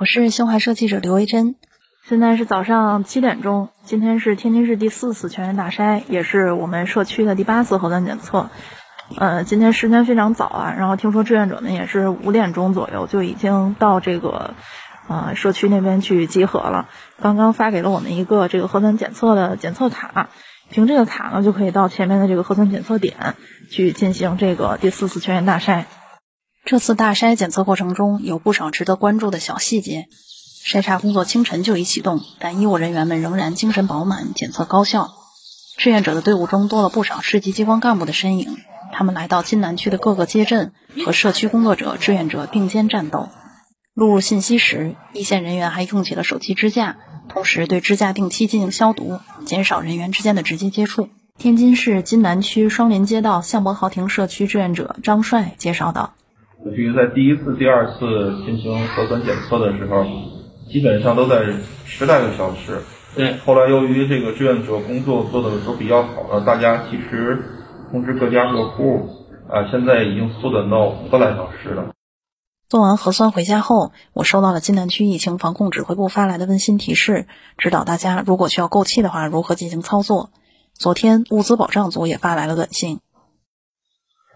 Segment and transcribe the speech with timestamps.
[0.00, 1.56] 我是新华社记者刘维珍，
[2.08, 3.68] 现在是早上七点钟。
[3.84, 8.48] 今天是天津市第四次全员大筛，也是我们社区的第八次核酸检测。
[9.18, 14.54] 呃，今天时间非常早啊，然后听说志愿者们也是五点钟左右就已经到这个
[15.06, 16.88] 呃社区那边去集合了。
[17.20, 20.30] 刚刚发给了我们一个这个核酸检测的检测卡，
[20.70, 23.34] 凭这个卡呢就可以到前面的这个核酸检测点
[23.70, 25.84] 去进行这个第四次全员大筛。
[26.70, 30.06] 这次大筛检测过程中有不少值得关注的小细节。
[30.64, 35.10] 筛查工作清晨就已启动，但医务人员们仍然精神饱满，检测高效。
[35.76, 38.56] 志愿者的队伍中多了不少市级机关干部的身影，
[38.92, 40.72] 他们来到津南区的各个街镇，
[41.04, 43.30] 和社区工作者、志愿者并肩战斗。
[43.94, 46.98] 录入信息时，一线人员还用起了手机支架，
[47.28, 51.08] 同时对支架定期进行消毒，减少人员之间的直接接触。
[51.36, 56.14] 天津市津南区双林街道向博豪庭社区志愿者张帅介绍道。
[56.62, 60.04] 社区在第一次、第二次进行核酸检测的时候，
[60.68, 61.36] 基本上都在
[61.86, 62.82] 十来个小时。
[63.16, 63.38] 对。
[63.38, 67.42] 后来由于这个志愿者工作做的都比较好了，大家及时
[67.90, 69.08] 通知各家各户，
[69.48, 71.94] 啊，现在已经缩短到五个来小时了。
[72.68, 80.28] 做完核酸回家后，我收到了津南区疫情防控指挥部发来的温馨提示，指导大家如果需要购气的话，如何进行操作。
[80.74, 83.00] 昨天物资保障组也发来了短信。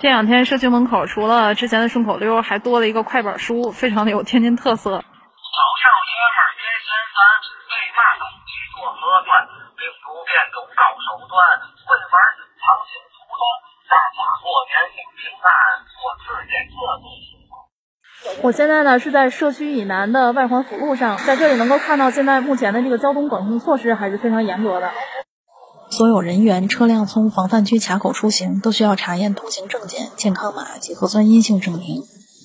[0.00, 4.92] 这两天社区门口除了之前的顺口溜，还多了一个快板书，非常的有天津特色。
[4.94, 7.18] 少少爷们别嫌烦，
[7.66, 9.42] 为嘛都去做核酸？
[9.74, 11.34] 病毒变种高手段，
[11.82, 12.14] 会玩
[12.62, 13.42] 藏心图动，
[13.90, 15.50] 大家过年行平安，
[15.82, 18.46] 我自检测最辛苦。
[18.46, 24.92] 我现在呢是在社区以南的外环辅路上，在这里能够看到现在目前的这个交通管控措施还是非常严格的。
[25.90, 32.04] 所有人员、车辆从防范区卡口出行都需要查验通行证件、健康码及核酸阴性证明。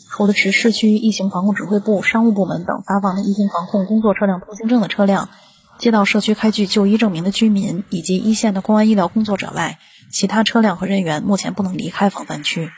[0.10, 5.30] 除了持市区疫情防控指挥部、商务部门等发放的疫情防控工作车辆通行证的车辆，
[5.78, 9.78] 接到社区开具就医证明的居民以及一线的公安医疗工作者外，
[10.12, 12.70] 其他车辆和人员目前不能离开防范区。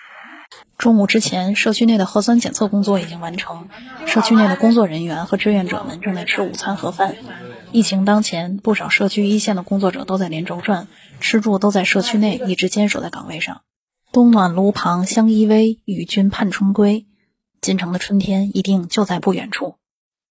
[0.77, 3.67] 中午之前，社区内的核酸检测工作已经完成，
[4.05, 7.15] 社区内的工作人员和志愿者们正在吃午餐盒饭。
[7.75, 10.87] 疫情当前，不少社区一线的工作者都在连轴转，
[11.19, 13.63] 吃住都在社区内一直坚守在岗位上。
[14.13, 17.05] 冬暖炉旁相依偎，与君盼春归。
[17.59, 19.75] 进城的春天一定就在不远处。